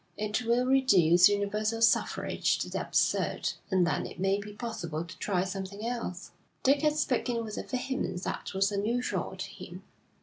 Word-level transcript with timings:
It 0.17 0.41
will 0.43 0.65
reduce 0.65 1.29
universal 1.29 1.79
suffrage 1.79 2.57
to 2.57 2.69
the 2.71 2.81
absurd, 2.81 3.53
and 3.69 3.85
then 3.85 4.07
it 4.07 4.19
may 4.19 4.39
be 4.39 4.51
possible 4.53 5.05
to 5.05 5.17
try 5.19 5.43
something 5.43 5.85
else.' 5.85 6.31
Dick 6.63 6.81
had 6.81 6.97
spoken 6.97 7.43
with 7.45 7.55
a 7.59 7.63
vehemence 7.63 8.23
that 8.23 8.55
was 8.55 8.71
unusual 8.71 9.35
to 9.37 9.47
him. 9.47 9.83